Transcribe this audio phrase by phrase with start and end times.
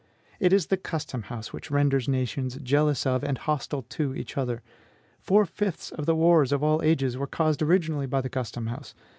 [0.39, 4.63] It is the custom house which renders nations jealous of, and hostile to, each other;
[5.19, 8.95] four fifths of the wars of all ages were caused originally by the custom house.